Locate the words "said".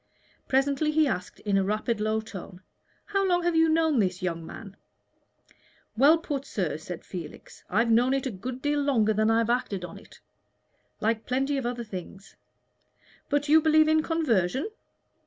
6.77-7.05